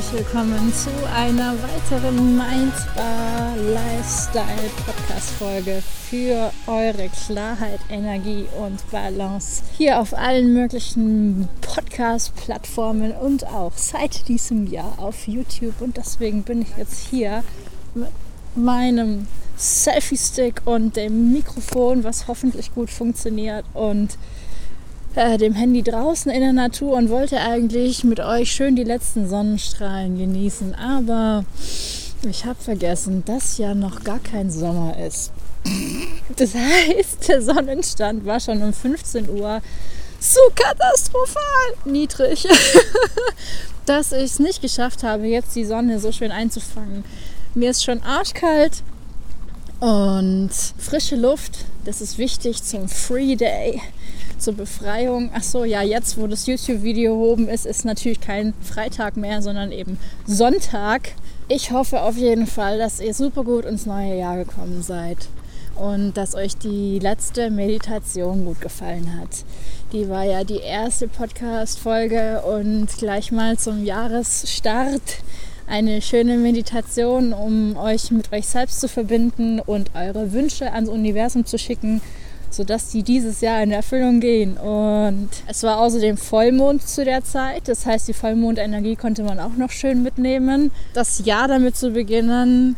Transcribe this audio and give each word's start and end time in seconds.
herzlich 0.00 0.24
willkommen 0.24 0.72
zu 0.72 0.88
einer 1.14 1.54
weiteren 1.62 2.34
Mindbar 2.34 3.54
Lifestyle 3.56 4.70
Podcast 4.86 5.30
Folge 5.32 5.82
für 6.08 6.50
eure 6.66 7.10
Klarheit, 7.26 7.80
Energie 7.90 8.46
und 8.58 8.78
Balance. 8.90 9.62
Hier 9.76 10.00
auf 10.00 10.16
allen 10.16 10.54
möglichen 10.54 11.50
Podcast 11.60 12.34
Plattformen 12.34 13.12
und 13.12 13.46
auch 13.46 13.72
seit 13.76 14.26
diesem 14.26 14.68
Jahr 14.68 14.94
auf 14.96 15.28
YouTube 15.28 15.82
und 15.82 15.98
deswegen 15.98 16.44
bin 16.44 16.62
ich 16.62 16.74
jetzt 16.78 17.08
hier 17.10 17.44
mit 17.94 18.08
meinem 18.54 19.26
Selfie 19.58 20.16
Stick 20.16 20.62
und 20.64 20.96
dem 20.96 21.34
Mikrofon, 21.34 22.04
was 22.04 22.26
hoffentlich 22.26 22.72
gut 22.72 22.88
funktioniert 22.88 23.66
und 23.74 24.16
äh, 25.14 25.38
dem 25.38 25.54
Handy 25.54 25.82
draußen 25.82 26.30
in 26.30 26.40
der 26.40 26.52
Natur 26.52 26.96
und 26.96 27.10
wollte 27.10 27.40
eigentlich 27.40 28.04
mit 28.04 28.20
euch 28.20 28.52
schön 28.52 28.76
die 28.76 28.84
letzten 28.84 29.28
Sonnenstrahlen 29.28 30.18
genießen. 30.18 30.74
Aber 30.74 31.44
ich 32.28 32.44
habe 32.44 32.62
vergessen, 32.62 33.24
dass 33.24 33.58
ja 33.58 33.74
noch 33.74 34.04
gar 34.04 34.20
kein 34.20 34.50
Sommer 34.50 34.96
ist. 34.98 35.32
Das 36.36 36.54
heißt, 36.54 37.28
der 37.28 37.42
Sonnenstand 37.42 38.24
war 38.24 38.40
schon 38.40 38.62
um 38.62 38.72
15 38.72 39.28
Uhr 39.28 39.60
so 40.20 40.40
katastrophal 40.54 41.74
niedrig, 41.84 42.46
dass 43.86 44.12
ich 44.12 44.24
es 44.24 44.38
nicht 44.38 44.62
geschafft 44.62 45.02
habe, 45.02 45.26
jetzt 45.26 45.56
die 45.56 45.64
Sonne 45.64 45.98
so 45.98 46.12
schön 46.12 46.30
einzufangen. 46.30 47.04
Mir 47.54 47.70
ist 47.70 47.84
schon 47.84 48.02
arschkalt 48.02 48.82
und 49.80 50.50
frische 50.78 51.16
Luft, 51.16 51.66
das 51.84 52.00
ist 52.00 52.16
wichtig 52.16 52.62
zum 52.62 52.88
Free 52.88 53.34
Day 53.34 53.82
zur 54.40 54.54
Befreiung. 54.54 55.30
Ach 55.34 55.42
so, 55.42 55.64
ja, 55.64 55.82
jetzt, 55.82 56.18
wo 56.18 56.26
das 56.26 56.46
YouTube-Video 56.46 57.14
oben 57.14 57.48
ist, 57.48 57.66
ist 57.66 57.84
natürlich 57.84 58.20
kein 58.20 58.54
Freitag 58.62 59.16
mehr, 59.16 59.42
sondern 59.42 59.72
eben 59.72 59.98
Sonntag. 60.26 61.12
Ich 61.48 61.70
hoffe 61.72 62.02
auf 62.02 62.16
jeden 62.16 62.46
Fall, 62.46 62.78
dass 62.78 63.00
ihr 63.00 63.14
super 63.14 63.44
gut 63.44 63.64
ins 63.64 63.86
neue 63.86 64.16
Jahr 64.16 64.36
gekommen 64.36 64.82
seid 64.82 65.28
und 65.74 66.16
dass 66.16 66.34
euch 66.34 66.56
die 66.56 66.98
letzte 66.98 67.50
Meditation 67.50 68.44
gut 68.44 68.60
gefallen 68.60 69.18
hat. 69.20 69.44
Die 69.92 70.08
war 70.08 70.24
ja 70.24 70.44
die 70.44 70.58
erste 70.60 71.08
Podcast-Folge 71.08 72.42
und 72.42 72.88
gleich 72.98 73.32
mal 73.32 73.58
zum 73.58 73.84
Jahresstart 73.84 75.02
eine 75.66 76.02
schöne 76.02 76.36
Meditation, 76.36 77.32
um 77.32 77.76
euch 77.76 78.10
mit 78.10 78.32
euch 78.32 78.46
selbst 78.46 78.80
zu 78.80 78.88
verbinden 78.88 79.60
und 79.60 79.90
eure 79.94 80.32
Wünsche 80.32 80.72
ans 80.72 80.88
Universum 80.88 81.46
zu 81.46 81.58
schicken 81.58 82.00
sodass 82.50 82.90
die 82.90 83.02
dieses 83.02 83.40
Jahr 83.40 83.62
in 83.62 83.70
Erfüllung 83.70 84.20
gehen. 84.20 84.56
Und 84.56 85.30
es 85.46 85.62
war 85.62 85.78
außerdem 85.78 86.16
Vollmond 86.16 86.86
zu 86.86 87.04
der 87.04 87.24
Zeit. 87.24 87.68
Das 87.68 87.86
heißt, 87.86 88.08
die 88.08 88.12
Vollmondenergie 88.12 88.96
konnte 88.96 89.22
man 89.22 89.38
auch 89.38 89.56
noch 89.56 89.70
schön 89.70 90.02
mitnehmen. 90.02 90.70
Das 90.92 91.24
Jahr 91.24 91.48
damit 91.48 91.76
zu 91.76 91.92
beginnen, 91.92 92.76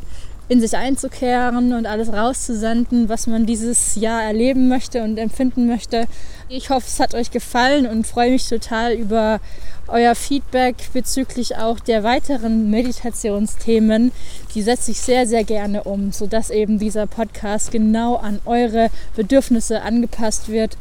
in 0.48 0.60
sich 0.60 0.76
einzukehren 0.76 1.72
und 1.72 1.86
alles 1.86 2.12
rauszusenden, 2.12 3.08
was 3.08 3.26
man 3.26 3.46
dieses 3.46 3.94
Jahr 3.94 4.22
erleben 4.22 4.68
möchte 4.68 5.02
und 5.02 5.16
empfinden 5.16 5.66
möchte. 5.66 6.06
Ich 6.48 6.68
hoffe, 6.68 6.86
es 6.86 7.00
hat 7.00 7.14
euch 7.14 7.30
gefallen 7.30 7.86
und 7.86 8.06
freue 8.06 8.32
mich 8.32 8.48
total 8.48 8.92
über 8.92 9.40
euer 9.88 10.14
Feedback 10.14 10.76
bezüglich 10.92 11.56
auch 11.56 11.80
der 11.80 12.02
weiteren 12.02 12.70
Meditationsthemen. 12.70 14.12
Die 14.54 14.62
setze 14.62 14.90
ich 14.90 15.00
sehr, 15.00 15.26
sehr 15.26 15.44
gerne 15.44 15.84
um, 15.84 16.12
sodass 16.12 16.50
eben 16.50 16.78
dieser 16.78 17.06
Podcast 17.06 17.70
genau 17.70 18.16
an 18.16 18.40
eure 18.44 18.90
Bedürfnisse 19.16 19.82
angepasst 19.82 20.48
wird. 20.48 20.76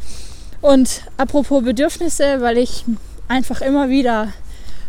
Und 0.62 1.02
apropos 1.18 1.64
Bedürfnisse, 1.64 2.42
weil 2.42 2.58
ich 2.58 2.86
einfach 3.28 3.62
immer 3.62 3.90
wieder 3.90 4.34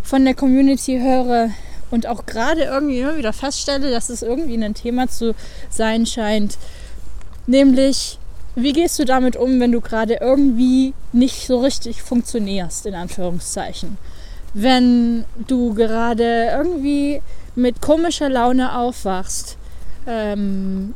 von 0.02 0.24
der 0.24 0.34
Community 0.34 0.98
höre, 1.00 1.50
und 1.92 2.06
auch 2.06 2.24
gerade 2.24 2.62
irgendwie 2.62 3.00
immer 3.00 3.18
wieder 3.18 3.34
feststelle, 3.34 3.90
dass 3.90 4.08
es 4.08 4.22
irgendwie 4.22 4.56
ein 4.56 4.74
Thema 4.74 5.08
zu 5.08 5.34
sein 5.68 6.06
scheint. 6.06 6.56
Nämlich, 7.46 8.18
wie 8.54 8.72
gehst 8.72 8.98
du 8.98 9.04
damit 9.04 9.36
um, 9.36 9.60
wenn 9.60 9.72
du 9.72 9.80
gerade 9.80 10.14
irgendwie 10.20 10.94
nicht 11.12 11.46
so 11.46 11.60
richtig 11.60 12.02
funktionierst, 12.02 12.86
in 12.86 12.94
Anführungszeichen? 12.94 13.96
Wenn 14.54 15.24
du 15.46 15.74
gerade 15.74 16.50
irgendwie 16.52 17.22
mit 17.54 17.80
komischer 17.80 18.28
Laune 18.28 18.76
aufwachst, 18.76 19.56
ähm, 20.06 20.94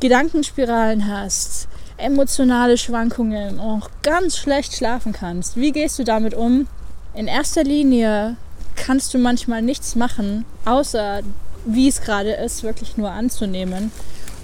Gedankenspiralen 0.00 1.08
hast, 1.08 1.68
emotionale 1.98 2.78
Schwankungen, 2.78 3.60
auch 3.60 3.90
ganz 4.02 4.36
schlecht 4.36 4.74
schlafen 4.74 5.12
kannst. 5.12 5.56
Wie 5.56 5.72
gehst 5.72 5.98
du 5.98 6.04
damit 6.04 6.34
um? 6.34 6.68
In 7.14 7.26
erster 7.26 7.64
Linie 7.64 8.36
kannst 8.76 9.12
du 9.12 9.18
manchmal 9.18 9.60
nichts 9.60 9.96
machen, 9.96 10.44
außer 10.64 11.20
wie 11.64 11.88
es 11.88 12.00
gerade 12.00 12.30
ist, 12.32 12.62
wirklich 12.62 12.96
nur 12.96 13.10
anzunehmen 13.10 13.90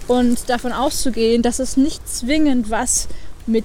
und 0.09 0.49
davon 0.49 0.73
auszugehen, 0.73 1.43
dass 1.43 1.59
es 1.59 1.77
nicht 1.77 2.09
zwingend 2.09 2.71
was 2.71 3.09
mit 3.47 3.65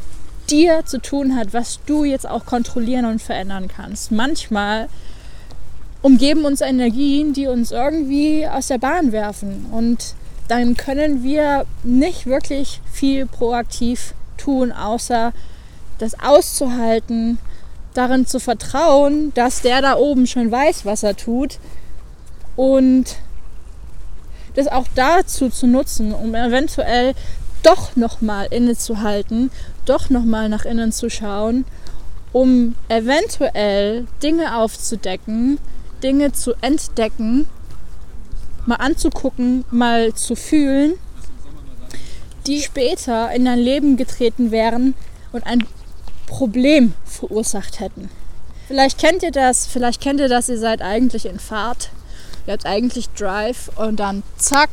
dir 0.49 0.85
zu 0.85 0.99
tun 0.99 1.35
hat, 1.35 1.53
was 1.53 1.79
du 1.85 2.03
jetzt 2.03 2.27
auch 2.27 2.45
kontrollieren 2.45 3.05
und 3.05 3.21
verändern 3.21 3.67
kannst. 3.67 4.11
Manchmal 4.11 4.89
umgeben 6.01 6.45
uns 6.45 6.61
Energien, 6.61 7.33
die 7.33 7.47
uns 7.47 7.71
irgendwie 7.71 8.47
aus 8.47 8.67
der 8.67 8.77
Bahn 8.77 9.11
werfen 9.11 9.65
und 9.71 10.15
dann 10.47 10.75
können 10.75 11.23
wir 11.23 11.65
nicht 11.83 12.25
wirklich 12.25 12.81
viel 12.91 13.25
proaktiv 13.27 14.13
tun, 14.37 14.71
außer 14.71 15.33
das 15.99 16.19
auszuhalten, 16.19 17.37
darin 17.93 18.25
zu 18.25 18.39
vertrauen, 18.39 19.33
dass 19.35 19.61
der 19.61 19.81
da 19.81 19.95
oben 19.95 20.25
schon 20.25 20.51
weiß, 20.51 20.85
was 20.85 21.03
er 21.03 21.15
tut 21.15 21.59
und 22.55 23.17
das 24.55 24.67
auch 24.67 24.85
dazu 24.95 25.49
zu 25.49 25.67
nutzen, 25.67 26.13
um 26.13 26.35
eventuell 26.35 27.13
doch 27.63 27.95
nochmal 27.95 28.47
innezuhalten, 28.51 29.51
doch 29.85 30.09
nochmal 30.09 30.49
nach 30.49 30.65
innen 30.65 30.91
zu 30.91 31.09
schauen, 31.09 31.65
um 32.31 32.75
eventuell 32.87 34.07
Dinge 34.23 34.57
aufzudecken, 34.57 35.57
Dinge 36.03 36.31
zu 36.31 36.53
entdecken, 36.61 37.47
mal 38.65 38.75
anzugucken, 38.75 39.65
mal 39.71 40.13
zu 40.13 40.35
fühlen, 40.35 40.93
die 42.47 42.61
später 42.61 43.31
in 43.31 43.45
dein 43.45 43.59
Leben 43.59 43.97
getreten 43.97 44.51
wären 44.51 44.93
und 45.31 45.45
ein 45.45 45.65
Problem 46.25 46.93
verursacht 47.05 47.79
hätten. 47.79 48.09
Vielleicht 48.67 48.99
kennt 48.99 49.23
ihr 49.23 49.31
das, 49.31 49.65
vielleicht 49.65 49.99
kennt 49.99 50.19
ihr 50.19 50.29
das, 50.29 50.47
ihr 50.47 50.59
seid 50.59 50.81
eigentlich 50.81 51.25
in 51.25 51.39
Fahrt, 51.39 51.89
ihr 52.45 52.53
habt 52.53 52.65
eigentlich 52.65 53.09
Drive 53.09 53.69
und 53.75 53.99
dann 53.99 54.23
zack, 54.37 54.69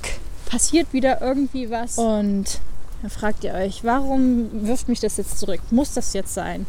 passiert 0.47 0.93
wieder 0.93 1.21
irgendwie 1.21 1.71
was 1.71 1.99
und 1.99 2.61
dann 3.03 3.11
fragt 3.11 3.45
ihr 3.45 3.55
euch, 3.55 3.85
warum 3.85 4.67
wirft 4.67 4.89
mich 4.89 5.01
das 5.01 5.17
jetzt 5.17 5.39
zurück? 5.39 5.61
Muss 5.71 5.95
das 5.95 6.13
jetzt 6.13 6.35
sein? 6.35 6.67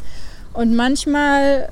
Und 0.53 0.75
manchmal 0.75 1.69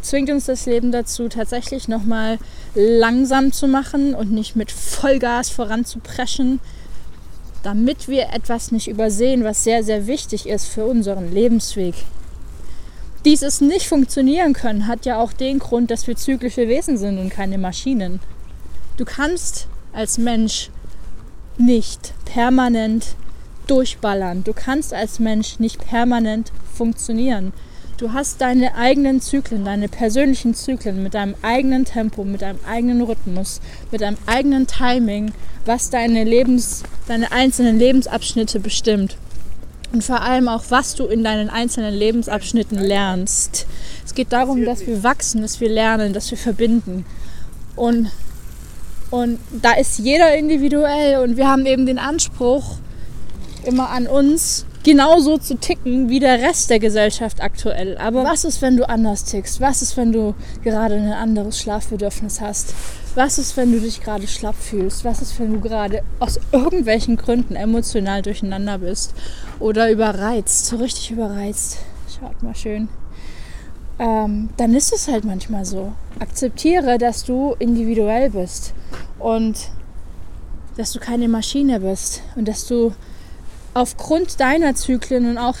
zwingt 0.00 0.30
uns 0.30 0.46
das 0.46 0.66
Leben 0.66 0.92
dazu, 0.92 1.28
tatsächlich 1.28 1.88
nochmal 1.88 2.38
langsam 2.74 3.52
zu 3.52 3.66
machen 3.66 4.14
und 4.14 4.30
nicht 4.30 4.56
mit 4.56 4.70
Vollgas 4.70 5.50
voranzupreschen, 5.50 6.60
damit 7.62 8.08
wir 8.08 8.32
etwas 8.32 8.70
nicht 8.70 8.88
übersehen, 8.88 9.44
was 9.44 9.64
sehr, 9.64 9.82
sehr 9.82 10.06
wichtig 10.06 10.48
ist 10.48 10.66
für 10.66 10.86
unseren 10.86 11.32
Lebensweg 11.32 11.94
dieses 13.24 13.60
nicht 13.60 13.88
funktionieren 13.88 14.52
können, 14.52 14.86
hat 14.86 15.04
ja 15.04 15.18
auch 15.18 15.32
den 15.32 15.58
Grund, 15.58 15.90
dass 15.90 16.06
wir 16.06 16.16
zyklische 16.16 16.68
Wesen 16.68 16.96
sind 16.96 17.18
und 17.18 17.30
keine 17.30 17.58
Maschinen. 17.58 18.20
Du 18.98 19.04
kannst 19.04 19.68
als 19.92 20.18
Mensch 20.18 20.70
nicht 21.56 22.12
permanent 22.24 23.14
durchballern. 23.68 24.44
Du 24.44 24.52
kannst 24.52 24.92
als 24.92 25.20
Mensch 25.20 25.58
nicht 25.58 25.78
permanent 25.78 26.52
funktionieren. 26.74 27.52
Du 27.96 28.12
hast 28.12 28.40
deine 28.40 28.74
eigenen 28.74 29.20
Zyklen, 29.20 29.64
deine 29.64 29.88
persönlichen 29.88 30.54
Zyklen 30.54 31.02
mit 31.02 31.14
deinem 31.14 31.36
eigenen 31.42 31.84
Tempo, 31.84 32.24
mit 32.24 32.42
deinem 32.42 32.58
eigenen 32.68 33.00
Rhythmus, 33.02 33.60
mit 33.90 34.00
deinem 34.00 34.18
eigenen 34.26 34.66
Timing, 34.66 35.32
was 35.64 35.90
deine 35.90 36.24
Lebens, 36.24 36.82
deine 37.06 37.32
einzelnen 37.32 37.78
Lebensabschnitte 37.78 38.60
bestimmt 38.60 39.16
und 39.92 40.04
vor 40.04 40.22
allem 40.22 40.48
auch, 40.48 40.64
was 40.68 40.94
du 40.94 41.06
in 41.06 41.24
deinen 41.24 41.50
einzelnen 41.50 41.94
Lebensabschnitten 41.94 42.78
lernst. 42.78 43.66
Es 44.04 44.14
geht 44.14 44.32
darum, 44.32 44.64
dass 44.64 44.86
wir 44.86 45.02
wachsen, 45.02 45.42
dass 45.42 45.60
wir 45.60 45.68
lernen, 45.68 46.12
dass 46.12 46.30
wir 46.30 46.38
verbinden. 46.38 47.06
Und, 47.74 48.10
und 49.10 49.38
da 49.50 49.72
ist 49.72 49.98
jeder 49.98 50.36
individuell 50.36 51.22
und 51.22 51.36
wir 51.36 51.48
haben 51.48 51.66
eben 51.66 51.86
den 51.86 51.98
Anspruch, 51.98 52.76
immer 53.64 53.90
an 53.90 54.06
uns 54.06 54.66
genauso 54.84 55.38
zu 55.38 55.56
ticken 55.56 56.08
wie 56.08 56.20
der 56.20 56.40
Rest 56.40 56.70
der 56.70 56.78
Gesellschaft 56.78 57.42
aktuell. 57.42 57.98
Aber 57.98 58.24
was 58.24 58.44
ist, 58.44 58.62
wenn 58.62 58.76
du 58.76 58.88
anders 58.88 59.24
tickst? 59.24 59.60
Was 59.60 59.82
ist, 59.82 59.96
wenn 59.96 60.12
du 60.12 60.34
gerade 60.62 60.94
ein 60.94 61.12
anderes 61.12 61.58
Schlafbedürfnis 61.58 62.40
hast? 62.40 62.74
Was 63.14 63.38
ist, 63.38 63.56
wenn 63.56 63.72
du 63.72 63.80
dich 63.80 64.00
gerade 64.00 64.26
schlapp 64.26 64.54
fühlst? 64.54 65.04
Was 65.04 65.20
ist, 65.20 65.38
wenn 65.40 65.52
du 65.52 65.60
gerade 65.60 66.02
aus 66.20 66.38
irgendwelchen 66.52 67.16
Gründen 67.16 67.56
emotional 67.56 68.22
durcheinander 68.22 68.78
bist 68.78 69.12
oder 69.58 69.90
überreizt, 69.90 70.66
so 70.66 70.76
richtig 70.76 71.10
überreizt? 71.10 71.78
Schaut 72.18 72.42
mal 72.42 72.54
schön. 72.54 72.88
ähm, 73.98 74.50
dann 74.56 74.74
ist 74.74 74.92
es 74.92 75.08
halt 75.08 75.24
manchmal 75.24 75.64
so. 75.64 75.92
Akzeptiere, 76.20 76.98
dass 76.98 77.24
du 77.24 77.56
individuell 77.58 78.30
bist 78.30 78.72
und 79.18 79.70
dass 80.76 80.92
du 80.92 81.00
keine 81.00 81.28
Maschine 81.28 81.80
bist 81.80 82.22
und 82.36 82.46
dass 82.46 82.66
du 82.66 82.92
aufgrund 83.74 84.40
deiner 84.40 84.74
Zyklen 84.74 85.28
und 85.30 85.38
auch 85.38 85.56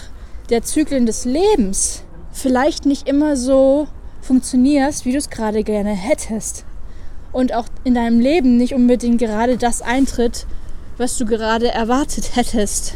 der 0.50 0.62
Zyklen 0.62 1.06
des 1.06 1.24
Lebens 1.24 2.02
vielleicht 2.32 2.86
nicht 2.86 3.08
immer 3.08 3.36
so 3.36 3.88
funktionierst, 4.22 5.04
wie 5.04 5.12
du 5.12 5.18
es 5.18 5.30
gerade 5.30 5.64
gerne 5.64 5.90
hättest. 5.90 6.64
Und 7.32 7.52
auch 7.52 7.66
in 7.84 7.94
deinem 7.94 8.20
Leben 8.20 8.56
nicht 8.56 8.74
unbedingt 8.74 9.18
gerade 9.18 9.56
das 9.56 9.82
eintritt, 9.82 10.46
was 10.96 11.16
du 11.16 11.26
gerade 11.26 11.68
erwartet 11.68 12.36
hättest. 12.36 12.94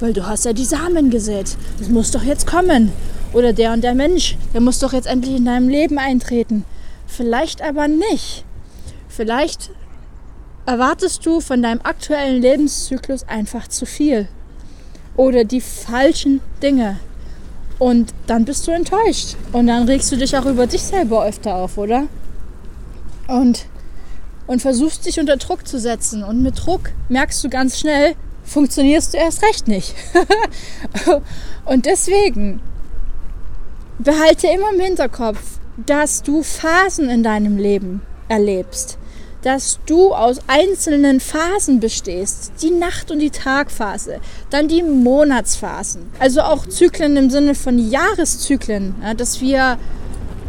Weil 0.00 0.12
du 0.12 0.26
hast 0.26 0.44
ja 0.44 0.52
die 0.52 0.64
Samen 0.64 1.10
gesät. 1.10 1.56
Das 1.78 1.88
muss 1.88 2.10
doch 2.10 2.22
jetzt 2.22 2.46
kommen. 2.46 2.92
Oder 3.32 3.52
der 3.52 3.72
und 3.72 3.82
der 3.82 3.94
Mensch, 3.94 4.36
der 4.52 4.60
muss 4.60 4.78
doch 4.78 4.92
jetzt 4.92 5.06
endlich 5.06 5.36
in 5.36 5.44
deinem 5.44 5.68
Leben 5.68 5.98
eintreten. 5.98 6.64
Vielleicht 7.06 7.62
aber 7.62 7.88
nicht. 7.88 8.44
Vielleicht 9.08 9.70
erwartest 10.66 11.24
du 11.26 11.40
von 11.40 11.62
deinem 11.62 11.80
aktuellen 11.82 12.40
Lebenszyklus 12.40 13.24
einfach 13.28 13.68
zu 13.68 13.86
viel. 13.86 14.28
Oder 15.16 15.44
die 15.44 15.60
falschen 15.60 16.40
Dinge. 16.62 16.98
Und 17.78 18.14
dann 18.26 18.44
bist 18.44 18.66
du 18.66 18.72
enttäuscht. 18.72 19.36
Und 19.52 19.66
dann 19.66 19.86
regst 19.86 20.10
du 20.10 20.16
dich 20.16 20.36
auch 20.36 20.46
über 20.46 20.66
dich 20.66 20.82
selber 20.82 21.24
öfter 21.24 21.54
auf, 21.54 21.76
oder? 21.76 22.06
Und, 23.28 23.66
und 24.46 24.62
versuchst 24.62 25.06
dich 25.06 25.20
unter 25.20 25.36
Druck 25.36 25.66
zu 25.66 25.78
setzen. 25.78 26.22
Und 26.24 26.42
mit 26.42 26.64
Druck 26.64 26.90
merkst 27.08 27.42
du 27.44 27.48
ganz 27.48 27.78
schnell, 27.78 28.14
funktionierst 28.44 29.14
du 29.14 29.18
erst 29.18 29.42
recht 29.42 29.68
nicht. 29.68 29.94
und 31.64 31.86
deswegen 31.86 32.60
behalte 33.98 34.48
immer 34.48 34.72
im 34.72 34.80
Hinterkopf, 34.80 35.58
dass 35.76 36.22
du 36.22 36.42
Phasen 36.42 37.08
in 37.08 37.22
deinem 37.22 37.58
Leben 37.58 38.02
erlebst 38.28 38.98
dass 39.44 39.78
du 39.84 40.14
aus 40.14 40.38
einzelnen 40.46 41.20
Phasen 41.20 41.78
bestehst. 41.78 42.52
Die 42.62 42.70
Nacht- 42.70 43.10
und 43.10 43.18
die 43.18 43.30
Tagphase, 43.30 44.20
dann 44.48 44.68
die 44.68 44.82
Monatsphasen. 44.82 46.02
Also 46.18 46.40
auch 46.40 46.66
Zyklen 46.66 47.16
im 47.18 47.28
Sinne 47.28 47.54
von 47.54 47.78
Jahreszyklen, 47.78 48.94
ja, 49.02 49.12
dass 49.12 49.42
wir 49.42 49.78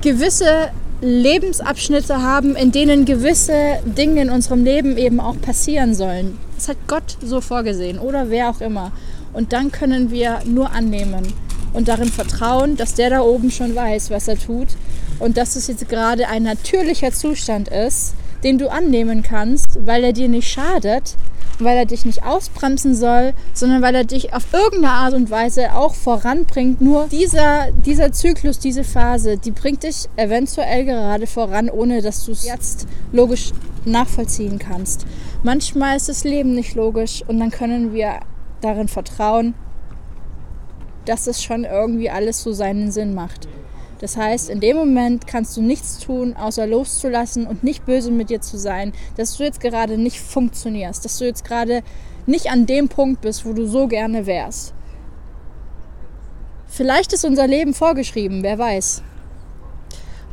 gewisse 0.01 0.69
Lebensabschnitte 1.01 2.21
haben, 2.21 2.55
in 2.55 2.71
denen 2.71 3.03
gewisse 3.03 3.79
Dinge 3.83 4.21
in 4.21 4.29
unserem 4.29 4.63
Leben 4.63 4.97
eben 4.97 5.19
auch 5.19 5.39
passieren 5.41 5.93
sollen. 5.93 6.39
Das 6.55 6.69
hat 6.69 6.77
Gott 6.87 7.17
so 7.21 7.41
vorgesehen 7.41 7.99
oder 7.99 8.29
wer 8.29 8.49
auch 8.49 8.61
immer. 8.61 8.93
Und 9.33 9.51
dann 9.51 9.73
können 9.73 10.09
wir 10.09 10.39
nur 10.45 10.71
annehmen 10.71 11.33
und 11.73 11.89
darin 11.89 12.07
vertrauen, 12.07 12.77
dass 12.77 12.93
der 12.93 13.09
da 13.09 13.21
oben 13.21 13.51
schon 13.51 13.75
weiß, 13.75 14.09
was 14.09 14.29
er 14.29 14.39
tut 14.39 14.69
und 15.19 15.35
dass 15.35 15.57
es 15.57 15.67
jetzt 15.67 15.89
gerade 15.89 16.29
ein 16.29 16.43
natürlicher 16.43 17.11
Zustand 17.11 17.67
ist, 17.67 18.13
den 18.43 18.57
du 18.57 18.69
annehmen 18.69 19.23
kannst, 19.23 19.85
weil 19.85 20.03
er 20.03 20.13
dir 20.13 20.27
nicht 20.27 20.49
schadet, 20.49 21.15
weil 21.59 21.77
er 21.77 21.85
dich 21.85 22.05
nicht 22.05 22.23
ausbremsen 22.23 22.95
soll, 22.95 23.33
sondern 23.53 23.81
weil 23.81 23.95
er 23.95 24.03
dich 24.03 24.33
auf 24.33 24.53
irgendeine 24.53 24.93
Art 24.93 25.13
und 25.13 25.29
Weise 25.29 25.73
auch 25.73 25.95
voranbringt. 25.95 26.81
Nur 26.81 27.07
dieser, 27.07 27.71
dieser 27.71 28.11
Zyklus, 28.11 28.59
diese 28.59 28.83
Phase, 28.83 29.37
die 29.37 29.51
bringt 29.51 29.83
dich 29.83 30.09
eventuell 30.15 30.85
gerade 30.85 31.27
voran, 31.27 31.69
ohne 31.69 32.01
dass 32.01 32.25
du 32.25 32.31
es 32.31 32.45
jetzt 32.45 32.87
logisch 33.11 33.51
nachvollziehen 33.85 34.59
kannst. 34.59 35.05
Manchmal 35.43 35.97
ist 35.97 36.09
das 36.09 36.23
Leben 36.23 36.55
nicht 36.55 36.75
logisch 36.75 37.23
und 37.27 37.39
dann 37.39 37.51
können 37.51 37.93
wir 37.93 38.19
darin 38.61 38.87
vertrauen, 38.87 39.53
dass 41.05 41.27
es 41.27 41.43
schon 41.43 41.65
irgendwie 41.65 42.09
alles 42.09 42.41
so 42.41 42.51
seinen 42.51 42.91
Sinn 42.91 43.13
macht. 43.13 43.47
Das 43.99 44.17
heißt, 44.17 44.49
in 44.49 44.59
dem 44.59 44.75
Moment 44.75 45.25
kannst 45.25 45.55
du 45.55 45.61
nichts 45.61 45.99
tun, 45.99 46.35
außer 46.35 46.67
loszulassen 46.67 47.47
und 47.47 47.63
nicht 47.63 47.85
böse 47.85 48.11
mit 48.11 48.29
dir 48.29 48.41
zu 48.41 48.57
sein, 48.57 48.93
dass 49.15 49.37
du 49.37 49.43
jetzt 49.43 49.61
gerade 49.61 49.97
nicht 49.97 50.19
funktionierst, 50.19 51.05
dass 51.05 51.17
du 51.17 51.25
jetzt 51.25 51.45
gerade 51.45 51.81
nicht 52.25 52.51
an 52.51 52.65
dem 52.65 52.89
Punkt 52.89 53.21
bist, 53.21 53.45
wo 53.45 53.53
du 53.53 53.65
so 53.67 53.87
gerne 53.87 54.25
wärst. 54.25 54.73
Vielleicht 56.67 57.13
ist 57.13 57.23
unser 57.23 57.47
Leben 57.47 57.73
vorgeschrieben, 57.73 58.43
wer 58.43 58.57
weiß. 58.57 59.01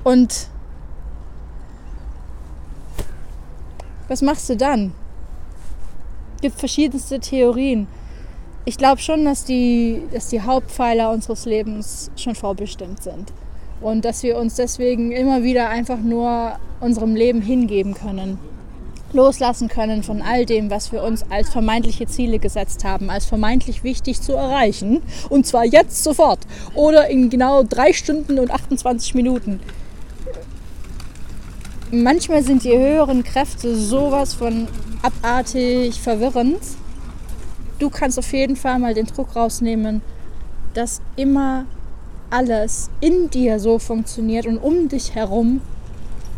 Und 0.03 0.49
was 4.09 4.23
machst 4.23 4.49
du 4.49 4.57
dann? 4.57 4.93
Es 6.37 6.43
gibt 6.43 6.59
verschiedenste 6.59 7.21
Theorien. 7.21 7.87
Ich 8.65 8.77
glaube 8.77 9.01
schon, 9.01 9.25
dass 9.25 9.45
die, 9.45 10.03
dass 10.13 10.29
die 10.29 10.41
Hauptpfeiler 10.41 11.13
unseres 11.13 11.45
Lebens 11.45 12.11
schon 12.17 12.35
vorbestimmt 12.35 13.05
sind 13.05 13.33
und 13.83 14.05
dass 14.05 14.23
wir 14.23 14.39
uns 14.39 14.55
deswegen 14.55 15.13
immer 15.13 15.43
wieder 15.43 15.69
einfach 15.69 15.99
nur 15.99 16.53
unserem 16.81 17.15
Leben 17.15 17.43
hingeben 17.43 17.95
können. 17.95 18.39
Loslassen 19.13 19.69
können 19.69 20.03
von 20.03 20.23
all 20.23 20.47
dem, 20.47 20.71
was 20.71 20.91
wir 20.91 21.03
uns 21.03 21.25
als 21.31 21.51
vermeintliche 21.51 22.07
Ziele 22.07 22.39
gesetzt 22.39 22.85
haben, 22.85 23.11
als 23.11 23.27
vermeintlich 23.27 23.85
wichtig 23.85 24.21
zu 24.21 24.33
erreichen. 24.33 25.03
Und 25.29 25.47
zwar 25.47 25.65
jetzt 25.65 26.03
sofort 26.03 26.41
oder 26.75 27.09
in 27.11 27.29
genau 27.29 27.63
drei 27.63 27.93
Stunden 27.93 28.39
und 28.39 28.51
28 28.51 29.15
Minuten. 29.15 29.61
Manchmal 31.91 32.43
sind 32.43 32.65
die 32.65 32.77
höheren 32.77 33.23
Kräfte 33.23 33.77
sowas 33.77 34.33
von 34.33 34.67
abartig 35.03 36.01
verwirrend. 36.01 36.61
Du 37.79 37.91
kannst 37.91 38.19
auf 38.19 38.33
jeden 38.33 38.57
Fall 38.57 38.79
mal 38.79 38.95
den 38.95 39.07
Druck 39.07 39.37
rausnehmen, 39.37 40.01
dass 40.73 41.03
immer 41.17 41.67
alles 42.33 42.91
in 43.01 43.31
dir 43.31 43.61
so 43.61 43.79
funktioniert 43.79 44.47
und 44.47 44.59
um 44.59 44.89
dich 44.89 45.15
herum, 45.15 45.61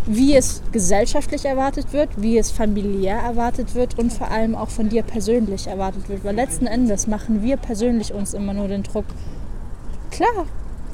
wie 0.07 0.35
es 0.35 0.63
gesellschaftlich 0.73 1.45
erwartet 1.45 1.93
wird, 1.93 2.11
wie 2.17 2.37
es 2.37 2.51
familiär 2.51 3.17
erwartet 3.17 3.75
wird 3.75 3.99
und 3.99 4.13
vor 4.13 4.31
allem 4.31 4.55
auch 4.55 4.69
von 4.69 4.89
dir 4.89 5.03
persönlich 5.03 5.67
erwartet 5.67 6.09
wird. 6.09 6.25
Weil 6.25 6.35
letzten 6.35 6.67
Endes 6.67 7.07
machen 7.07 7.43
wir 7.43 7.57
persönlich 7.57 8.13
uns 8.13 8.35
immer 8.35 8.53
nur 8.53 8.69
den 8.69 8.83
Druck. 8.83 9.07
Klar, 10.11 10.47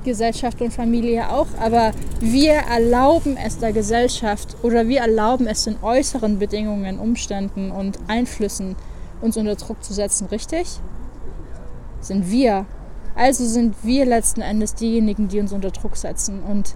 Gesellschaft 0.05 0.63
und 0.63 0.73
Familie 0.73 1.31
auch, 1.31 1.49
aber 1.61 1.93
wir 2.21 2.53
erlauben 2.53 3.37
es 3.37 3.59
der 3.59 3.73
Gesellschaft 3.73 4.57
oder 4.63 4.89
wir 4.89 5.01
erlauben 5.01 5.47
es 5.47 5.67
in 5.67 5.77
äußeren 5.83 6.39
Bedingungen, 6.39 6.99
Umständen 6.99 7.71
und 7.71 7.99
Einflüssen, 8.07 8.77
uns 9.21 9.37
unter 9.37 9.57
Druck 9.57 9.83
zu 9.83 9.93
setzen, 9.93 10.29
richtig? 10.29 10.69
Sind 12.01 12.31
wir 12.31 12.65
also 13.21 13.45
sind 13.45 13.77
wir 13.83 14.07
letzten 14.07 14.41
Endes 14.41 14.75
diejenigen, 14.75 15.29
die 15.29 15.41
uns 15.41 15.53
unter 15.53 15.71
Druck 15.71 15.95
setzen. 15.95 16.43
Und 16.43 16.75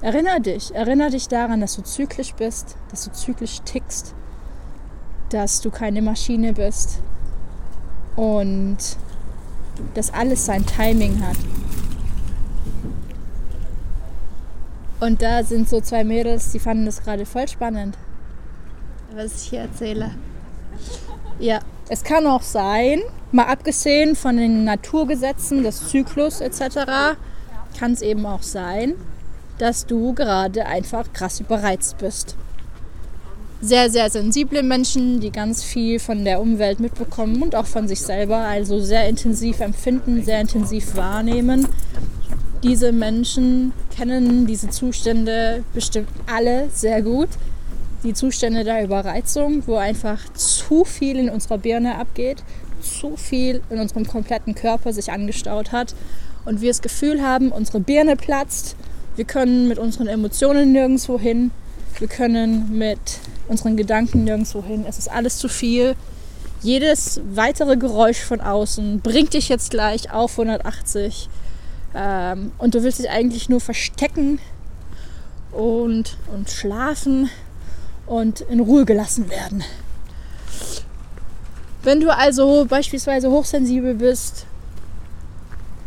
erinnere 0.00 0.40
dich, 0.40 0.74
erinnere 0.74 1.10
dich 1.10 1.28
daran, 1.28 1.60
dass 1.60 1.76
du 1.76 1.82
zyklisch 1.82 2.34
bist, 2.34 2.76
dass 2.90 3.04
du 3.04 3.12
zyklisch 3.12 3.60
tickst, 3.64 4.16
dass 5.28 5.60
du 5.60 5.70
keine 5.70 6.02
Maschine 6.02 6.52
bist 6.52 6.98
und 8.16 8.78
dass 9.94 10.12
alles 10.12 10.44
sein 10.44 10.66
Timing 10.66 11.24
hat. 11.24 11.36
Und 14.98 15.22
da 15.22 15.44
sind 15.44 15.68
so 15.68 15.80
zwei 15.80 16.02
Mädels, 16.02 16.50
die 16.50 16.58
fanden 16.58 16.84
das 16.84 17.00
gerade 17.04 17.24
voll 17.24 17.46
spannend, 17.46 17.96
was 19.14 19.44
ich 19.44 19.50
hier 19.50 19.60
erzähle. 19.60 20.10
Ja, 21.38 21.60
es 21.88 22.02
kann 22.02 22.26
auch 22.26 22.42
sein, 22.42 23.00
mal 23.32 23.44
abgesehen 23.44 24.16
von 24.16 24.36
den 24.36 24.64
Naturgesetzen 24.64 25.62
des 25.62 25.88
Zyklus 25.88 26.40
etc., 26.40 27.16
kann 27.78 27.92
es 27.92 28.02
eben 28.02 28.26
auch 28.26 28.42
sein, 28.42 28.94
dass 29.58 29.86
du 29.86 30.12
gerade 30.14 30.66
einfach 30.66 31.12
krass 31.12 31.40
überreizt 31.40 31.98
bist. 31.98 32.36
Sehr, 33.62 33.90
sehr 33.90 34.08
sensible 34.08 34.62
Menschen, 34.62 35.20
die 35.20 35.30
ganz 35.30 35.62
viel 35.62 35.98
von 35.98 36.24
der 36.24 36.40
Umwelt 36.40 36.80
mitbekommen 36.80 37.42
und 37.42 37.54
auch 37.54 37.66
von 37.66 37.86
sich 37.86 38.00
selber, 38.00 38.38
also 38.38 38.80
sehr 38.80 39.06
intensiv 39.08 39.60
empfinden, 39.60 40.24
sehr 40.24 40.40
intensiv 40.40 40.96
wahrnehmen. 40.96 41.68
Diese 42.62 42.92
Menschen 42.92 43.72
kennen 43.94 44.46
diese 44.46 44.70
Zustände 44.70 45.62
bestimmt 45.74 46.08
alle 46.26 46.68
sehr 46.70 47.02
gut 47.02 47.28
die 48.02 48.14
Zustände 48.14 48.64
der 48.64 48.84
Überreizung, 48.84 49.62
wo 49.66 49.76
einfach 49.76 50.32
zu 50.32 50.84
viel 50.84 51.18
in 51.18 51.28
unserer 51.28 51.58
Birne 51.58 51.96
abgeht, 51.96 52.42
zu 52.80 53.16
viel 53.16 53.62
in 53.70 53.78
unserem 53.78 54.06
kompletten 54.06 54.54
Körper 54.54 54.92
sich 54.92 55.12
angestaut 55.12 55.72
hat 55.72 55.94
und 56.44 56.60
wir 56.60 56.70
das 56.70 56.82
Gefühl 56.82 57.22
haben, 57.22 57.52
unsere 57.52 57.80
Birne 57.80 58.16
platzt, 58.16 58.76
wir 59.16 59.24
können 59.24 59.68
mit 59.68 59.78
unseren 59.78 60.06
Emotionen 60.06 60.72
nirgendwo 60.72 61.18
hin, 61.18 61.50
wir 61.98 62.08
können 62.08 62.78
mit 62.78 63.18
unseren 63.48 63.76
Gedanken 63.76 64.24
nirgendwo 64.24 64.62
hin, 64.62 64.84
es 64.88 64.98
ist 64.98 65.10
alles 65.10 65.38
zu 65.38 65.48
viel. 65.48 65.96
Jedes 66.62 67.20
weitere 67.34 67.76
Geräusch 67.76 68.20
von 68.20 68.40
außen 68.40 69.00
bringt 69.00 69.34
dich 69.34 69.48
jetzt 69.48 69.70
gleich 69.70 70.12
auf 70.12 70.32
180 70.32 71.28
ähm, 71.94 72.52
und 72.58 72.74
du 72.74 72.82
willst 72.82 72.98
dich 72.98 73.10
eigentlich 73.10 73.48
nur 73.48 73.60
verstecken 73.60 74.38
und, 75.52 76.16
und 76.34 76.50
schlafen 76.50 77.30
und 78.06 78.42
in 78.42 78.60
Ruhe 78.60 78.84
gelassen 78.84 79.30
werden. 79.30 79.64
Wenn 81.82 82.00
du 82.00 82.14
also 82.14 82.66
beispielsweise 82.68 83.30
hochsensibel 83.30 83.94
bist, 83.94 84.46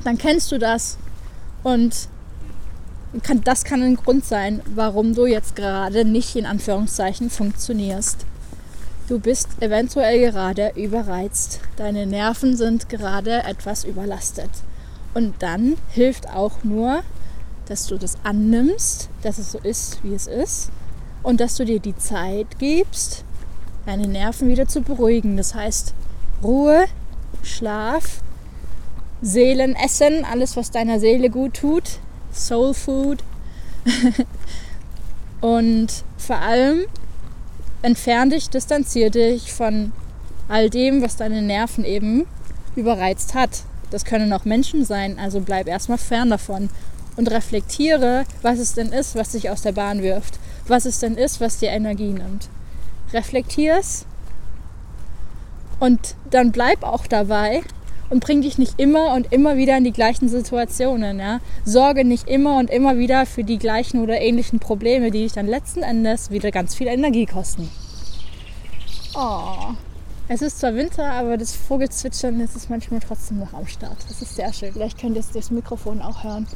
dann 0.04 0.18
kennst 0.18 0.52
du 0.52 0.58
das. 0.58 0.98
Und 1.62 2.10
kann, 3.22 3.42
das 3.44 3.64
kann 3.64 3.84
ein 3.84 3.96
Grund 3.96 4.26
sein, 4.26 4.62
warum 4.74 5.14
du 5.14 5.26
jetzt 5.28 5.56
gerade 5.56 6.04
nicht 6.04 6.36
in 6.36 6.46
Anführungszeichen 6.46 7.30
funktionierst. 7.30 8.26
Du 9.08 9.20
bist 9.20 9.50
eventuell 9.60 10.20
gerade 10.20 10.72
überreizt. 10.76 11.60
Deine 11.76 12.08
Nerven 12.08 12.58
sind 12.58 12.90
gerade 12.90 13.44
etwas 13.44 13.84
überlastet. 13.84 14.50
Und 15.14 15.36
dann 15.44 15.76
hilft 15.90 16.28
auch 16.30 16.64
nur, 16.64 17.04
dass 17.68 17.86
du 17.86 17.98
das 17.98 18.18
annimmst, 18.24 19.10
dass 19.22 19.38
es 19.38 19.52
so 19.52 19.60
ist, 19.60 20.04
wie 20.04 20.16
es 20.16 20.26
ist. 20.26 20.70
Und 21.22 21.40
dass 21.40 21.56
du 21.56 21.66
dir 21.66 21.80
die 21.80 21.96
Zeit 21.96 22.48
gibst, 22.58 23.24
deine 23.86 24.08
Nerven 24.08 24.50
wieder 24.50 24.68
zu 24.68 24.82
beruhigen. 24.82 25.38
Das 25.38 25.56
heißt, 25.56 25.94
Ruhe, 26.44 26.86
Schlaf, 27.42 28.22
Seelenessen, 29.22 30.26
alles, 30.26 30.56
was 30.58 30.72
deiner 30.72 31.00
Seele 31.00 31.30
gut 31.30 31.56
tut, 31.56 32.00
Soul 32.34 32.74
Food. 32.74 33.24
und 35.42 36.04
vor 36.18 36.38
allem 36.38 36.86
entfern 37.82 38.30
dich, 38.30 38.50
distanzier 38.50 39.10
dich 39.10 39.52
von 39.52 39.92
all 40.48 40.70
dem, 40.70 41.02
was 41.02 41.16
deine 41.16 41.42
Nerven 41.42 41.86
eben 41.86 42.26
überreizt 42.76 43.34
hat. 43.34 43.64
Das 43.92 44.06
können 44.06 44.34
auch 44.34 44.46
Menschen 44.46 44.86
sein, 44.86 45.20
also 45.20 45.40
bleib 45.42 45.68
erstmal 45.68 45.98
fern 45.98 46.30
davon 46.30 46.70
und 47.16 47.30
reflektiere, 47.30 48.26
was 48.42 48.60
es 48.60 48.74
denn 48.74 48.92
ist, 48.92 49.16
was 49.16 49.34
dich 49.34 49.50
aus 49.50 49.62
der 49.62 49.72
Bahn 49.72 50.02
wirft, 50.02 50.40
was 50.68 50.86
es 50.86 51.00
denn 51.00 51.16
ist, 51.16 51.40
was 51.42 51.60
dir 51.60 51.70
Energie 51.70 52.12
nimmt. 52.12 52.50
Reflektier 53.14 53.78
es 53.80 54.06
und 55.80 56.16
dann 56.30 56.52
bleib 56.52 56.84
auch 56.84 57.08
dabei 57.08 57.62
und 58.10 58.24
bring 58.24 58.42
dich 58.42 58.58
nicht 58.58 58.80
immer 58.80 59.14
und 59.14 59.34
immer 59.34 59.58
wieder 59.58 59.78
in 59.78 59.84
die 59.84 59.92
gleichen 59.92 60.30
Situationen. 60.30 61.20
Ja? 61.20 61.40
Sorge 61.66 62.06
nicht 62.06 62.28
immer 62.28 62.58
und 62.58 62.70
immer 62.70 62.98
wieder 62.98 63.26
für 63.26 63.44
die 63.44 63.58
gleichen 63.58 64.02
oder 64.02 64.22
ähnlichen 64.22 64.60
Probleme, 64.60 65.12
die 65.12 65.24
dich 65.24 65.34
dann 65.34 65.48
letzten 65.48 65.84
Endes 65.84 66.32
wieder 66.32 66.52
ganz 66.52 66.76
viel 66.76 66.88
Energie 66.88 67.26
kosten. 67.26 67.70
Oh. 69.16 69.74
Es 70.30 70.42
ist 70.42 70.60
zwar 70.60 70.76
Winter, 70.76 71.12
aber 71.12 71.38
das 71.38 71.54
Vogelzwitschern 71.54 72.40
ist 72.40 72.56
es 72.56 72.70
manchmal 72.70 73.02
trotzdem 73.02 73.40
noch 73.40 73.54
am 73.54 73.68
Start. 73.68 73.98
Das 74.08 74.22
ist 74.22 74.36
sehr 74.36 74.54
schön. 74.54 74.72
Vielleicht 74.72 75.00
könnt 75.00 75.16
ihr 75.16 75.20
es 75.20 75.32
durchs 75.32 75.52
Mikrofon 75.52 76.02
auch 76.02 76.24
hören. 76.24 76.48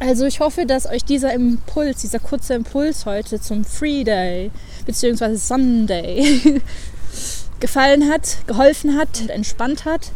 Also 0.00 0.24
ich 0.24 0.40
hoffe, 0.40 0.64
dass 0.64 0.86
euch 0.86 1.04
dieser 1.04 1.34
Impuls, 1.34 2.00
dieser 2.00 2.20
kurze 2.20 2.54
Impuls 2.54 3.04
heute 3.04 3.38
zum 3.38 3.66
Free 3.66 4.02
Day 4.02 4.50
bzw. 4.86 5.36
Sunday 5.36 6.62
gefallen 7.60 8.08
hat, 8.10 8.38
geholfen 8.46 8.96
hat, 8.96 9.28
entspannt 9.28 9.84
hat. 9.84 10.12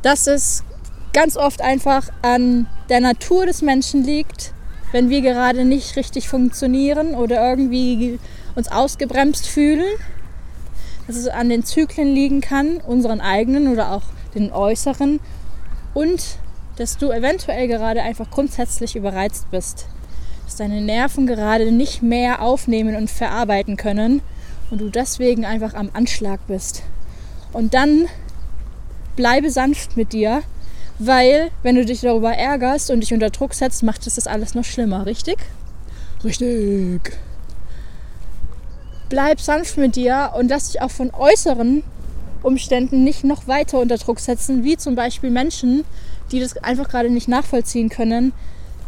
Dass 0.00 0.26
es 0.26 0.64
ganz 1.12 1.36
oft 1.36 1.60
einfach 1.60 2.08
an 2.22 2.66
der 2.88 3.00
Natur 3.00 3.44
des 3.44 3.60
Menschen 3.60 4.02
liegt, 4.04 4.54
wenn 4.90 5.10
wir 5.10 5.20
gerade 5.20 5.66
nicht 5.66 5.94
richtig 5.96 6.30
funktionieren 6.30 7.14
oder 7.14 7.46
irgendwie 7.46 8.18
uns 8.54 8.68
ausgebremst 8.68 9.46
fühlen. 9.46 9.84
Dass 11.06 11.16
es 11.16 11.28
an 11.28 11.50
den 11.50 11.62
Zyklen 11.62 12.14
liegen 12.14 12.40
kann, 12.40 12.78
unseren 12.78 13.20
eigenen 13.20 13.68
oder 13.68 13.92
auch 13.92 14.04
den 14.34 14.50
äußeren. 14.50 15.20
Und 15.92 16.38
dass 16.78 16.96
du 16.96 17.10
eventuell 17.10 17.66
gerade 17.66 18.02
einfach 18.02 18.30
grundsätzlich 18.30 18.94
überreizt 18.94 19.50
bist. 19.50 19.86
Dass 20.44 20.56
deine 20.56 20.80
Nerven 20.80 21.26
gerade 21.26 21.72
nicht 21.72 22.02
mehr 22.02 22.40
aufnehmen 22.40 22.94
und 22.94 23.10
verarbeiten 23.10 23.76
können 23.76 24.22
und 24.70 24.80
du 24.80 24.88
deswegen 24.88 25.44
einfach 25.44 25.74
am 25.74 25.90
Anschlag 25.92 26.40
bist. 26.46 26.82
Und 27.52 27.74
dann 27.74 28.06
bleibe 29.16 29.50
sanft 29.50 29.96
mit 29.96 30.12
dir, 30.12 30.42
weil 30.98 31.50
wenn 31.62 31.74
du 31.74 31.84
dich 31.84 32.00
darüber 32.00 32.32
ärgerst 32.32 32.90
und 32.90 33.00
dich 33.00 33.12
unter 33.12 33.30
Druck 33.30 33.54
setzt, 33.54 33.82
macht 33.82 34.06
es 34.06 34.14
das 34.14 34.26
alles 34.26 34.54
noch 34.54 34.64
schlimmer, 34.64 35.06
richtig? 35.06 35.38
Richtig. 36.22 37.18
Bleib 39.08 39.40
sanft 39.40 39.76
mit 39.76 39.96
dir 39.96 40.32
und 40.36 40.48
lass 40.48 40.70
dich 40.70 40.82
auch 40.82 40.90
von 40.90 41.10
äußeren 41.12 41.82
Umständen 42.42 43.02
nicht 43.04 43.24
noch 43.24 43.48
weiter 43.48 43.80
unter 43.80 43.96
Druck 43.96 44.20
setzen, 44.20 44.64
wie 44.64 44.76
zum 44.76 44.94
Beispiel 44.94 45.30
Menschen, 45.30 45.84
die 46.30 46.40
das 46.40 46.56
einfach 46.58 46.88
gerade 46.88 47.10
nicht 47.10 47.28
nachvollziehen 47.28 47.88
können, 47.88 48.32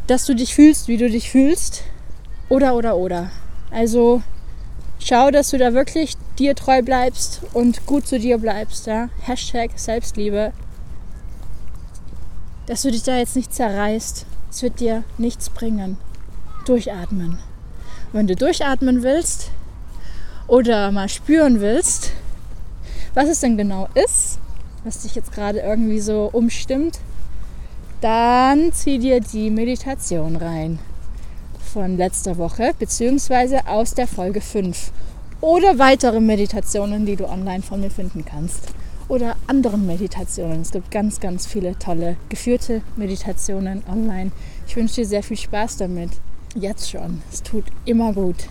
dass 0.07 0.27
du 0.27 0.35
dich 0.35 0.55
fühlst, 0.55 0.89
wie 0.89 0.97
du 0.97 1.09
dich 1.09 1.31
fühlst. 1.31 1.85
Oder, 2.49 2.75
oder, 2.75 2.97
oder. 2.97 3.31
Also 3.71 4.23
schau, 4.99 5.31
dass 5.31 5.51
du 5.51 5.59
da 5.59 5.73
wirklich 5.73 6.17
dir 6.39 6.55
treu 6.55 6.83
bleibst 6.83 7.43
und 7.53 7.87
gut 7.87 8.07
zu 8.07 8.19
dir 8.19 8.39
bleibst. 8.39 8.87
Ja? 8.87 9.09
Hashtag 9.21 9.71
Selbstliebe. 9.77 10.53
Dass 12.67 12.83
du 12.83 12.91
dich 12.91 13.03
da 13.03 13.17
jetzt 13.17 13.37
nicht 13.37 13.55
zerreißt. 13.55 14.27
Es 14.51 14.63
wird 14.63 14.81
dir 14.81 15.05
nichts 15.17 15.49
bringen. 15.49 15.97
Durchatmen. 16.65 17.39
wenn 18.13 18.27
du 18.27 18.37
durchatmen 18.37 19.03
willst 19.03 19.51
oder 20.47 20.91
mal 20.91 21.09
spüren 21.09 21.61
willst, 21.61 22.11
was 23.15 23.29
es 23.29 23.41
denn 23.41 23.57
genau 23.57 23.89
ist, 23.95 24.39
was 24.85 25.03
dich 25.03 25.15
jetzt 25.15 25.33
gerade 25.33 25.61
irgendwie 25.61 26.01
so 26.01 26.29
umstimmt, 26.33 26.99
dann 28.01 28.73
zieh 28.73 28.99
dir 28.99 29.21
die 29.21 29.51
Meditation 29.51 30.37
rein 30.37 30.79
von 31.73 31.97
letzter 31.97 32.39
Woche, 32.39 32.73
beziehungsweise 32.79 33.67
aus 33.67 33.95
der 33.95 34.07
Folge 34.07 34.41
5. 34.41 34.91
Oder 35.41 35.79
weitere 35.79 36.21
Meditationen, 36.21 37.07
die 37.07 37.17
du 37.17 37.29
online 37.29 37.63
von 37.63 37.81
mir 37.81 37.91
finden 37.91 38.25
kannst. 38.25 38.69
Oder 39.09 39.37
anderen 39.47 39.87
Meditationen. 39.87 40.63
Es 40.63 40.71
gibt 40.71 40.91
ganz, 40.91 41.21
ganz 41.21 41.47
viele 41.47 41.79
tolle 41.79 42.17
geführte 42.29 42.83
Meditationen 42.97 43.83
online. 43.91 44.33
Ich 44.67 44.77
wünsche 44.77 44.97
dir 44.97 45.07
sehr 45.07 45.23
viel 45.23 45.37
Spaß 45.37 45.79
damit. 45.79 46.11
Jetzt 46.55 46.91
schon. 46.91 47.23
Es 47.33 47.43
tut 47.43 47.65
immer 47.85 48.13
gut. 48.13 48.49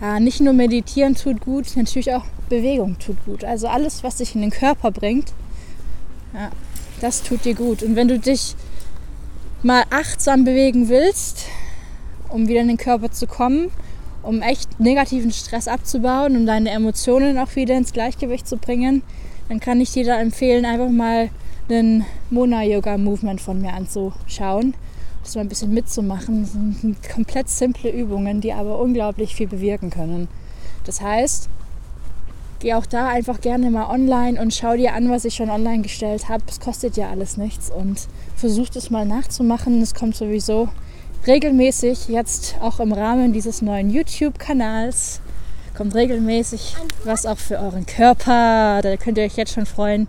Ja, 0.00 0.18
nicht 0.18 0.40
nur 0.40 0.54
meditieren 0.54 1.14
tut 1.14 1.40
gut, 1.40 1.76
natürlich 1.76 2.14
auch 2.14 2.24
Bewegung 2.48 2.98
tut 2.98 3.16
gut. 3.26 3.44
Also 3.44 3.68
alles, 3.68 4.02
was 4.02 4.16
dich 4.16 4.34
in 4.34 4.40
den 4.40 4.50
Körper 4.50 4.90
bringt, 4.90 5.32
ja, 6.32 6.50
das 7.00 7.22
tut 7.22 7.44
dir 7.44 7.54
gut. 7.54 7.82
Und 7.82 7.96
wenn 7.96 8.08
du 8.08 8.18
dich 8.18 8.54
mal 9.62 9.84
achtsam 9.90 10.44
bewegen 10.44 10.88
willst, 10.88 11.46
um 12.28 12.48
wieder 12.48 12.60
in 12.60 12.68
den 12.68 12.76
Körper 12.76 13.10
zu 13.10 13.26
kommen, 13.26 13.70
um 14.22 14.42
echt 14.42 14.78
negativen 14.78 15.32
Stress 15.32 15.66
abzubauen, 15.66 16.36
um 16.36 16.46
deine 16.46 16.70
Emotionen 16.70 17.38
auch 17.38 17.56
wieder 17.56 17.76
ins 17.76 17.92
Gleichgewicht 17.92 18.46
zu 18.46 18.56
bringen, 18.56 19.02
dann 19.48 19.60
kann 19.60 19.80
ich 19.80 19.92
dir 19.92 20.04
da 20.04 20.20
empfehlen, 20.20 20.64
einfach 20.64 20.90
mal 20.90 21.30
einen 21.68 22.04
Mona-Yoga-Movement 22.30 23.40
von 23.40 23.60
mir 23.60 23.72
anzuschauen. 23.72 24.74
Das 25.22 25.34
mal 25.34 25.42
ein 25.42 25.48
bisschen 25.48 25.72
mitzumachen. 25.72 26.42
Das 26.42 26.52
sind 26.52 26.96
komplett 27.08 27.48
simple 27.48 27.90
Übungen, 27.90 28.40
die 28.40 28.52
aber 28.52 28.78
unglaublich 28.78 29.34
viel 29.34 29.46
bewirken 29.46 29.90
können. 29.90 30.28
Das 30.84 31.00
heißt, 31.00 31.48
geh 32.60 32.74
auch 32.74 32.86
da 32.86 33.08
einfach 33.08 33.40
gerne 33.40 33.70
mal 33.70 33.90
online 33.90 34.40
und 34.40 34.54
schau 34.54 34.76
dir 34.76 34.94
an, 34.94 35.10
was 35.10 35.24
ich 35.24 35.34
schon 35.34 35.50
online 35.50 35.82
gestellt 35.82 36.28
habe. 36.28 36.44
Es 36.48 36.60
kostet 36.60 36.96
ja 36.96 37.10
alles 37.10 37.36
nichts 37.36 37.70
und 37.70 37.98
versuch 38.36 38.68
das 38.68 38.90
mal 38.90 39.04
nachzumachen. 39.04 39.82
Es 39.82 39.94
kommt 39.94 40.14
sowieso 40.14 40.68
regelmäßig 41.26 42.08
jetzt 42.08 42.56
auch 42.60 42.80
im 42.80 42.92
Rahmen 42.92 43.32
dieses 43.32 43.60
neuen 43.62 43.90
YouTube-Kanals 43.90 45.20
kommt 45.80 45.94
regelmäßig 45.94 46.76
was 47.04 47.24
auch 47.24 47.38
für 47.38 47.58
euren 47.58 47.86
Körper. 47.86 48.80
Da 48.82 48.96
könnt 48.96 49.16
ihr 49.16 49.24
euch 49.24 49.36
jetzt 49.36 49.54
schon 49.54 49.64
freuen, 49.64 50.08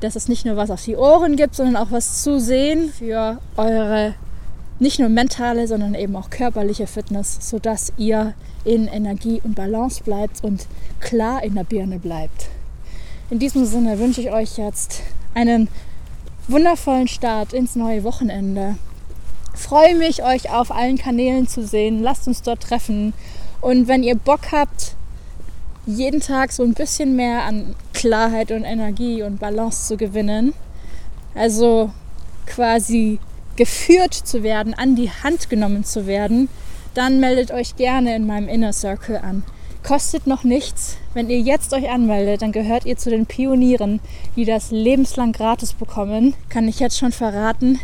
dass 0.00 0.16
es 0.16 0.28
nicht 0.28 0.44
nur 0.44 0.56
was 0.56 0.70
auf 0.70 0.84
die 0.84 0.96
Ohren 0.96 1.36
gibt, 1.36 1.54
sondern 1.54 1.76
auch 1.76 1.90
was 1.90 2.22
zu 2.22 2.38
sehen 2.38 2.92
für 2.92 3.38
eure 3.56 4.14
nicht 4.78 4.98
nur 4.98 5.08
mentale, 5.08 5.66
sondern 5.66 5.94
eben 5.94 6.14
auch 6.16 6.30
körperliche 6.30 6.86
Fitness, 6.86 7.38
sodass 7.40 7.92
ihr 7.96 8.34
in 8.64 8.86
Energie 8.86 9.40
und 9.42 9.54
Balance 9.54 10.02
bleibt 10.04 10.44
und 10.44 10.66
klar 11.00 11.42
in 11.42 11.54
der 11.54 11.64
Birne 11.64 11.98
bleibt. 11.98 12.48
In 13.30 13.38
diesem 13.38 13.64
Sinne 13.66 13.98
wünsche 13.98 14.20
ich 14.20 14.30
euch 14.30 14.56
jetzt 14.56 15.02
einen 15.34 15.68
wundervollen 16.46 17.08
Start 17.08 17.52
ins 17.52 17.76
neue 17.76 18.04
Wochenende. 18.04 18.76
freue 19.54 19.96
mich, 19.96 20.22
euch 20.22 20.50
auf 20.50 20.70
allen 20.70 20.96
Kanälen 20.96 21.48
zu 21.48 21.66
sehen. 21.66 22.02
Lasst 22.02 22.28
uns 22.28 22.42
dort 22.42 22.62
treffen. 22.62 23.12
Und 23.60 23.88
wenn 23.88 24.02
ihr 24.02 24.14
Bock 24.14 24.52
habt, 24.52 24.94
jeden 25.84 26.20
Tag 26.20 26.52
so 26.52 26.62
ein 26.62 26.74
bisschen 26.74 27.16
mehr 27.16 27.42
an 27.42 27.74
Klarheit 27.92 28.52
und 28.52 28.62
Energie 28.62 29.22
und 29.22 29.40
Balance 29.40 29.88
zu 29.88 29.96
gewinnen, 29.96 30.54
also 31.34 31.90
quasi 32.46 33.18
geführt 33.58 34.14
zu 34.14 34.42
werden, 34.42 34.72
an 34.72 34.94
die 34.94 35.10
Hand 35.10 35.50
genommen 35.50 35.84
zu 35.84 36.06
werden, 36.06 36.48
dann 36.94 37.18
meldet 37.18 37.50
euch 37.50 37.76
gerne 37.76 38.14
in 38.14 38.24
meinem 38.24 38.48
Inner 38.48 38.72
Circle 38.72 39.16
an. 39.16 39.42
Kostet 39.82 40.26
noch 40.28 40.44
nichts. 40.44 40.96
Wenn 41.12 41.28
ihr 41.28 41.40
jetzt 41.40 41.72
euch 41.72 41.90
anmeldet, 41.90 42.42
dann 42.42 42.52
gehört 42.52 42.86
ihr 42.86 42.96
zu 42.96 43.10
den 43.10 43.26
Pionieren, 43.26 44.00
die 44.36 44.44
das 44.44 44.70
lebenslang 44.70 45.32
gratis 45.32 45.72
bekommen. 45.72 46.34
Kann 46.48 46.68
ich 46.68 46.78
jetzt 46.78 46.98
schon 46.98 47.10
verraten, 47.10 47.80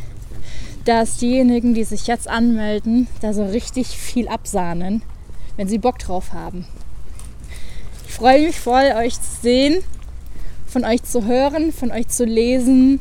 dass 0.84 1.16
diejenigen, 1.16 1.74
die 1.74 1.84
sich 1.84 2.06
jetzt 2.06 2.28
anmelden, 2.28 3.08
da 3.20 3.32
so 3.32 3.44
richtig 3.44 3.88
viel 3.88 4.28
absahnen, 4.28 5.02
wenn 5.56 5.66
sie 5.66 5.78
Bock 5.78 5.98
drauf 5.98 6.32
haben. 6.32 6.66
Ich 8.06 8.14
freue 8.14 8.46
mich 8.46 8.60
voll, 8.60 8.92
euch 8.96 9.14
zu 9.14 9.40
sehen, 9.42 9.82
von 10.68 10.84
euch 10.84 11.02
zu 11.02 11.24
hören, 11.24 11.72
von 11.72 11.90
euch 11.90 12.06
zu 12.08 12.24
lesen, 12.24 13.00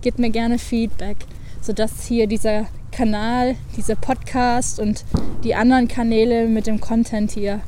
gebt 0.00 0.18
mir 0.18 0.30
gerne 0.30 0.58
Feedback, 0.58 1.16
sodass 1.62 2.04
hier 2.04 2.26
dieser 2.26 2.66
Kanal, 2.90 3.56
dieser 3.76 3.94
Podcast 3.94 4.78
und 4.78 5.04
die 5.44 5.54
anderen 5.54 5.88
Kanäle 5.88 6.46
mit 6.46 6.66
dem 6.66 6.80
Content 6.80 7.30
hier 7.30 7.60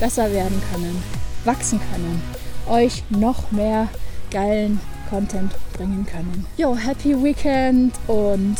besser 0.00 0.32
werden 0.32 0.62
können, 0.72 1.02
wachsen 1.44 1.80
können, 1.92 2.22
euch 2.68 3.02
noch 3.10 3.50
mehr 3.52 3.88
geilen 4.30 4.80
Content 5.10 5.52
bringen 5.74 6.06
können. 6.06 6.46
Jo, 6.56 6.74
happy 6.74 7.22
Weekend 7.22 7.92
und 8.06 8.56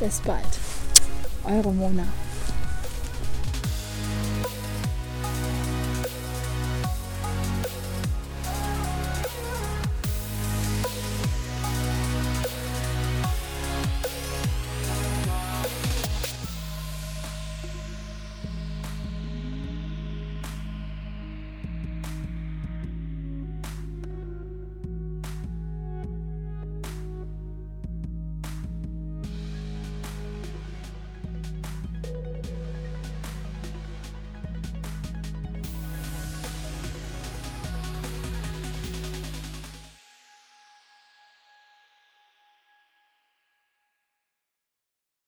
bis 0.00 0.20
bald. 0.20 0.42
Eure 1.44 1.72
Mona. 1.72 2.04